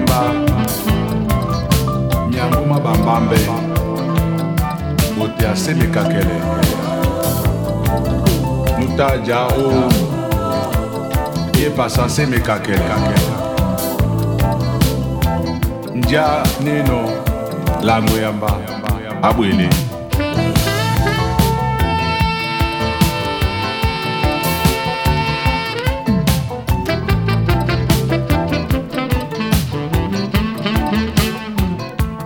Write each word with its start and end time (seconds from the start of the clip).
malemba 0.00 0.50
nyanguma 2.30 2.80
bambambe 2.80 3.36
bote 5.18 5.48
asemekakele 5.48 6.40
nuta 8.78 9.18
jao 9.18 9.88
ye 11.60 11.70
pasa 11.70 12.04
asemekakelekakele 12.04 13.20
nja 15.94 16.26
neno 16.64 17.10
lango 17.82 18.16
yamba 18.16 18.52
abwele 19.22 19.68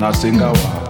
nasengawa 0.04 0.83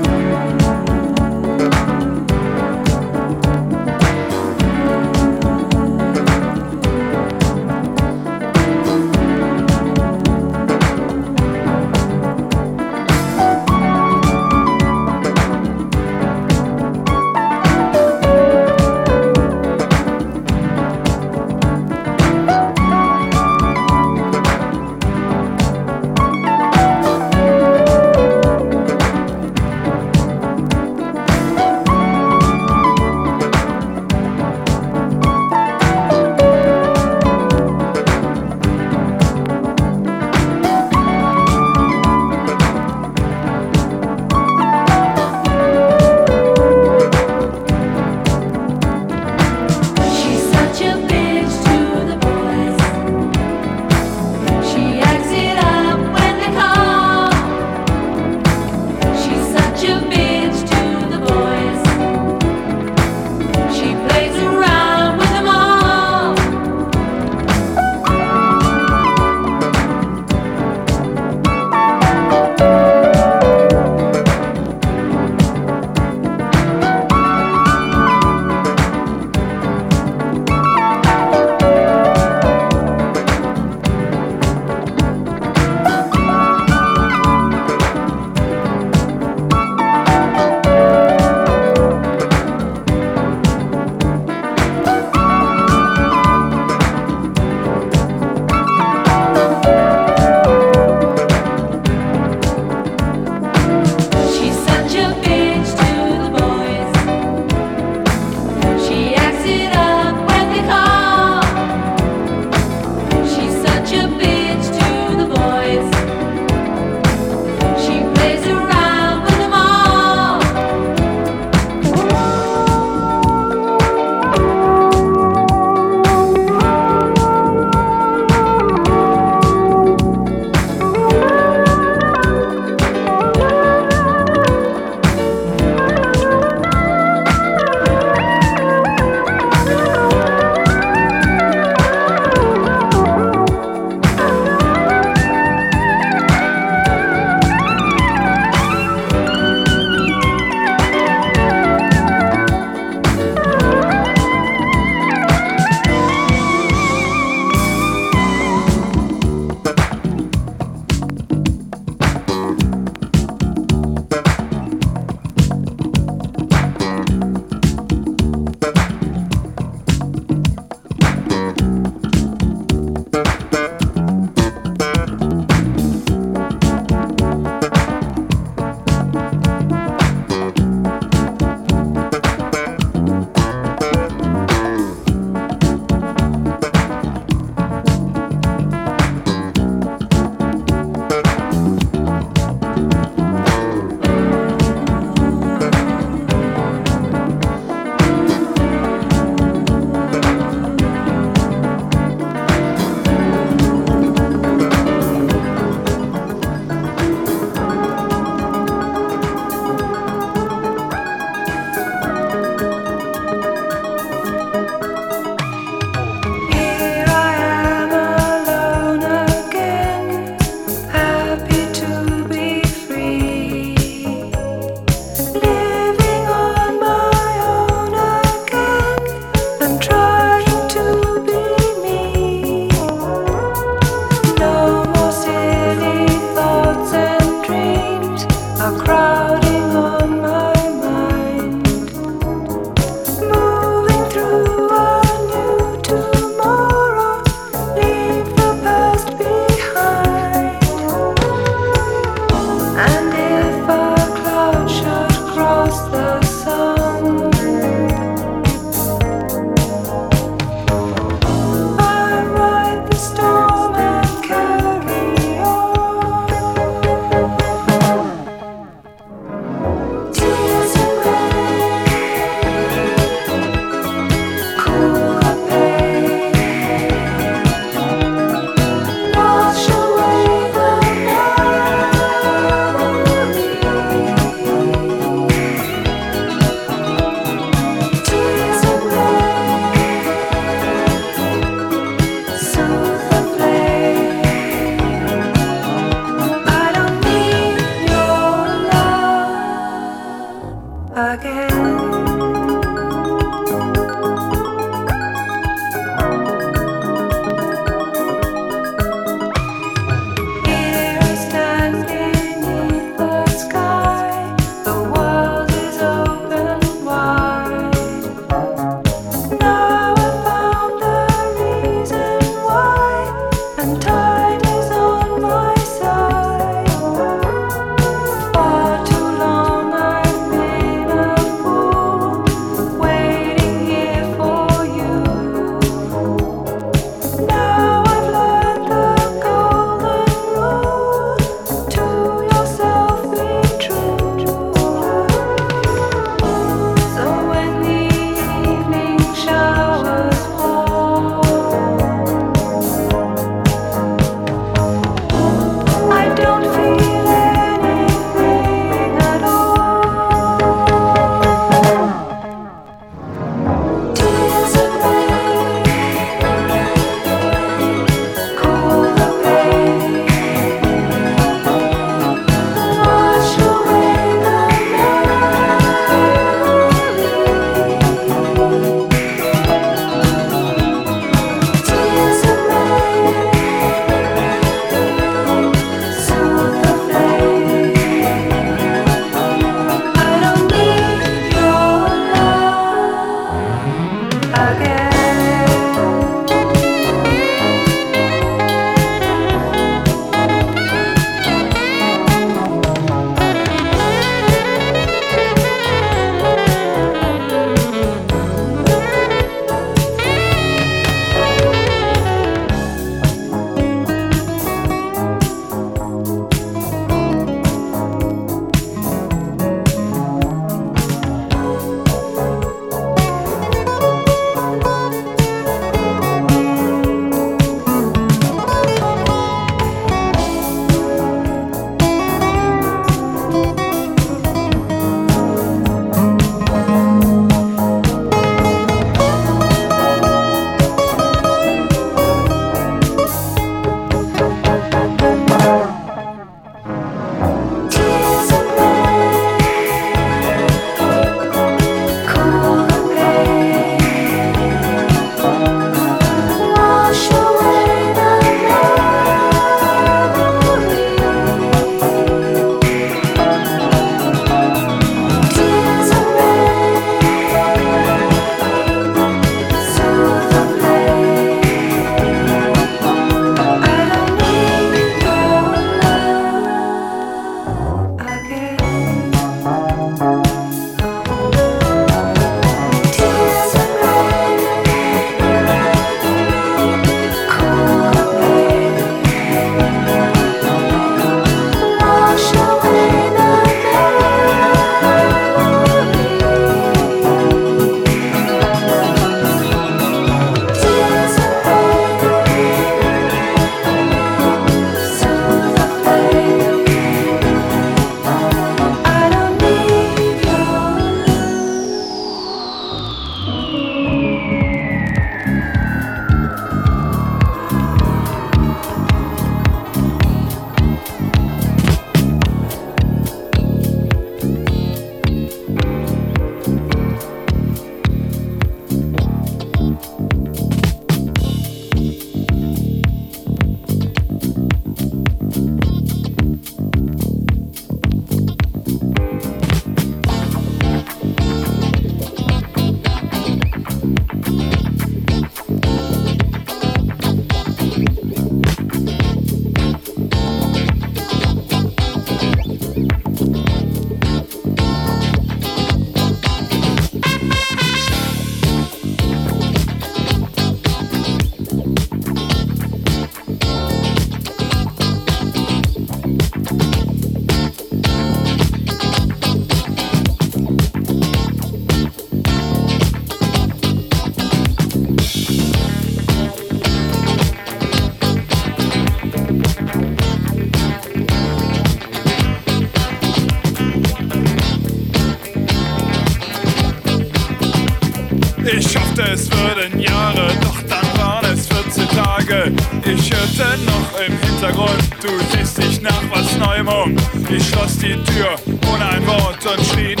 Ich 597.29 597.47
schloss 597.47 597.77
die 597.77 597.93
Tür 598.11 598.35
ohne 598.71 598.85
ein 598.89 599.05
Wort 599.07 599.39
und 599.45 599.65
schrie 599.67 600.00